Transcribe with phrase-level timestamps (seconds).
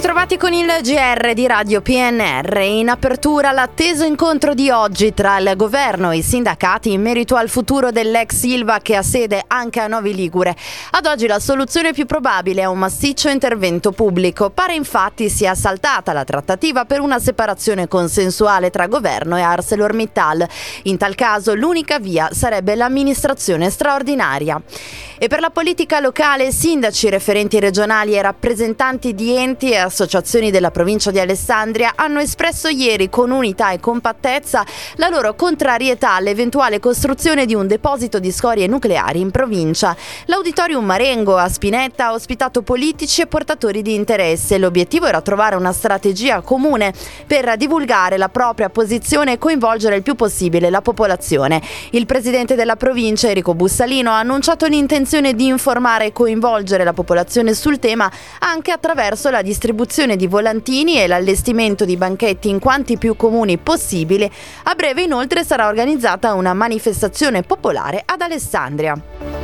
[0.00, 2.58] ritrovati con il GR di Radio PNR.
[2.62, 7.50] In apertura l'atteso incontro di oggi tra il governo e i sindacati in merito al
[7.50, 10.56] futuro dell'ex Silva che ha sede anche a Novi Ligure.
[10.92, 14.48] Ad oggi la soluzione più probabile è un massiccio intervento pubblico.
[14.48, 20.48] Pare infatti sia saltata la trattativa per una separazione consensuale tra governo e ArcelorMittal.
[20.84, 24.62] In tal caso l'unica via sarebbe l'amministrazione straordinaria.
[25.22, 30.70] E per la politica locale, sindaci, referenti regionali e rappresentanti di enti e associazioni della
[30.70, 34.64] provincia di Alessandria hanno espresso ieri con unità e compattezza
[34.96, 39.94] la loro contrarietà all'eventuale costruzione di un deposito di scorie nucleari in provincia.
[40.26, 44.58] L'Auditorium Marengo a Spinetta ha ospitato politici e portatori di interesse.
[44.58, 46.94] L'obiettivo era trovare una strategia comune
[47.26, 51.60] per divulgare la propria posizione e coinvolgere il più possibile la popolazione.
[51.90, 56.92] Il presidente della provincia, Enrico Bussalino, ha annunciato l'intenzione intenzione di informare e coinvolgere la
[56.92, 58.10] popolazione sul tema
[58.40, 59.68] anche attraverso la distribuzione
[60.16, 64.30] di volantini e l'allestimento di banchetti in quanti più comuni possibile.
[64.64, 69.39] A breve inoltre sarà organizzata una manifestazione popolare ad Alessandria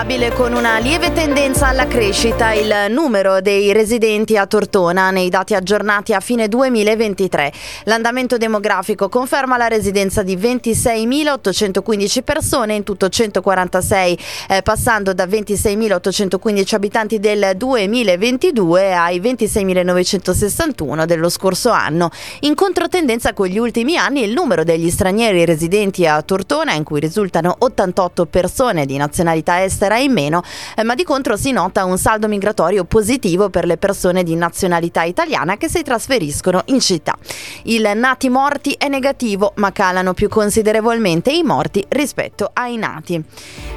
[0.00, 5.54] stabile con una lieve tendenza alla crescita il numero dei residenti a Tortona nei dati
[5.54, 7.52] aggiornati a fine 2023.
[7.84, 16.74] L'andamento demografico conferma la residenza di 26.815 persone, in tutto 146, eh, passando da 26.815
[16.74, 22.08] abitanti del 2022 ai 26.961 dello scorso anno.
[22.40, 27.00] In controtendenza con gli ultimi anni il numero degli stranieri residenti a Tortona, in cui
[27.00, 30.42] risultano 88 persone di nazionalità estera, estera in meno,
[30.76, 35.02] eh, ma di contro si nota un saldo migratorio positivo per le persone di nazionalità
[35.02, 37.16] italiana che si trasferiscono in città.
[37.64, 43.22] Il nati morti è negativo, ma calano più considerevolmente i morti rispetto ai nati.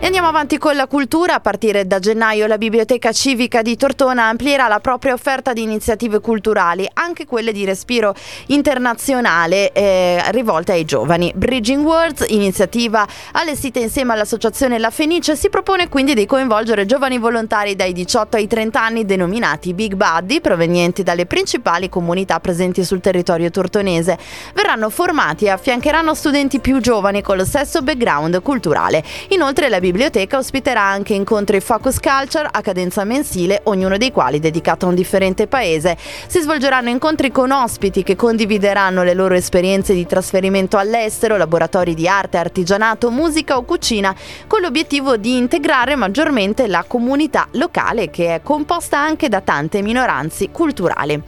[0.00, 1.34] E andiamo avanti con la cultura.
[1.34, 6.20] A partire da gennaio la Biblioteca Civica di Tortona amplierà la propria offerta di iniziative
[6.20, 8.14] culturali, anche quelle di respiro
[8.46, 11.32] internazionale eh, rivolte ai giovani.
[11.34, 17.74] Bridging Words, iniziativa allestita insieme all'associazione La Fenice, si propone quindi di coinvolgere giovani volontari
[17.74, 23.50] dai 18 ai 30 anni denominati Big Buddy, provenienti dalle principali comunità presenti sul territorio
[23.50, 24.16] tortonese.
[24.54, 29.02] Verranno formati e affiancheranno studenti più giovani con lo stesso background culturale.
[29.30, 34.86] Inoltre la biblioteca ospiterà anche incontri Focus Culture a cadenza mensile, ognuno dei quali dedicato
[34.86, 35.98] a un differente paese.
[36.28, 42.06] Si svolgeranno incontri con ospiti che condivideranno le loro esperienze di trasferimento all'estero, laboratori di
[42.06, 44.14] arte, artigianato, musica o cucina,
[44.46, 50.50] con l'obiettivo di integrare maggiormente la comunità locale che è composta anche da tante minoranze
[50.50, 51.22] culturali.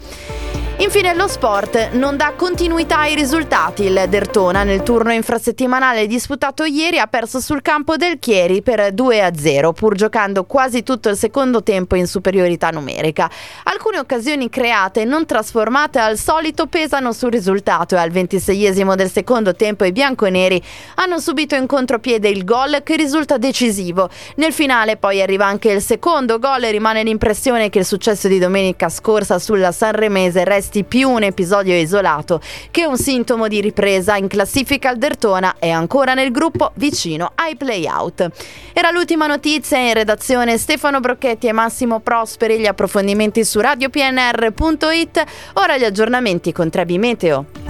[0.83, 3.85] Infine lo sport non dà continuità ai risultati.
[3.85, 9.75] Il Dertona nel turno infrasettimanale disputato ieri ha perso sul campo del Chieri per 2-0
[9.75, 13.31] pur giocando quasi tutto il secondo tempo in superiorità numerica.
[13.63, 19.11] Alcune occasioni create e non trasformate al solito pesano sul risultato e al 26esimo del
[19.11, 20.61] secondo tempo i bianconeri
[20.97, 24.11] hanno subito in contropiede il gol che risulta decisivo.
[24.35, 28.41] Nel finale poi arriva anche il secondo gol e rimane l'impressione che il successo di
[28.41, 32.41] domenica scorsa sulla Sanremese resti resti più un episodio isolato
[32.71, 37.57] che un sintomo di ripresa in classifica al Dertona e ancora nel gruppo vicino ai
[37.57, 38.29] playout.
[38.73, 45.25] Era l'ultima notizia in redazione Stefano Brocchetti e Massimo Prosperi, gli approfondimenti su radiopnr.it,
[45.55, 47.62] ora gli aggiornamenti con Trebi Meteo.